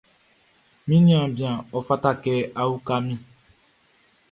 Mi 0.87 0.95
niaan 1.05 1.31
bian, 1.37 1.57
ɔ 1.77 1.79
fata 1.87 2.11
kɛ 2.23 2.33
a 2.61 2.63
uka 2.75 2.95
min. 3.05 3.19